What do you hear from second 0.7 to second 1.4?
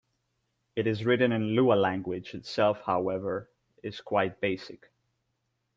It is written